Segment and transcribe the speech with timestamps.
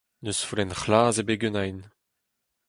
[0.23, 1.79] N'eus follenn c'hlas ebet ganin.